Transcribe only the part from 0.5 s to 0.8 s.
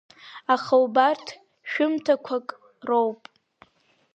Аха